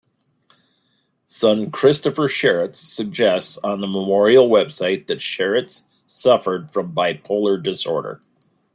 Son 1.25 1.69
Christopher 1.69 2.27
Sharits 2.27 2.77
suggests 2.79 3.59
on 3.59 3.81
the 3.81 3.87
memorial 3.87 4.49
website 4.49 5.05
that 5.05 5.19
Sharits 5.21 5.85
suffered 6.07 6.71
from 6.71 6.95
bipolar 6.95 7.61
disorder. 7.61 8.19